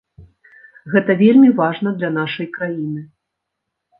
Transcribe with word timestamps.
Гэта 0.93 1.15
вельмі 1.19 1.49
важна 1.59 1.93
для 1.99 2.09
нашай 2.17 2.47
краіны. 2.57 3.01